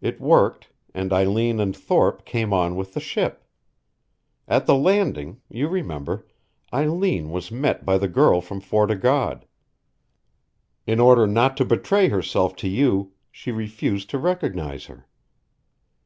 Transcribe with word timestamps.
It 0.00 0.18
worked, 0.18 0.70
and 0.94 1.12
Eileen 1.12 1.60
and 1.60 1.76
Thorpe 1.76 2.24
came 2.24 2.54
on 2.54 2.74
with 2.74 2.94
the 2.94 3.00
ship. 3.00 3.44
At 4.48 4.64
the 4.64 4.74
landing 4.74 5.42
you 5.50 5.68
remember 5.68 6.26
Eileen 6.72 7.28
was 7.30 7.50
met 7.52 7.84
by 7.84 7.98
the 7.98 8.08
girl 8.08 8.40
from 8.40 8.62
Fort 8.62 8.90
o' 8.90 8.96
God. 8.96 9.44
In 10.86 10.98
order 11.00 11.26
not 11.26 11.58
to 11.58 11.66
betray 11.66 12.08
herself 12.08 12.56
to 12.64 12.66
you 12.68 13.12
she 13.30 13.52
refused 13.52 14.08
to 14.08 14.18
recognize 14.18 14.86
her. 14.86 15.06